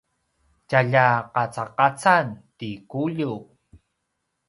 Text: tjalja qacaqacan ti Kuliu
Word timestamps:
tjalja 0.69 1.05
qacaqacan 1.33 2.27
ti 2.57 2.69
Kuliu 2.89 3.33